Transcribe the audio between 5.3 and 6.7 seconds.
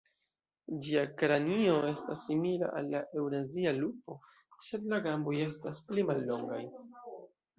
estas pli mallongaj.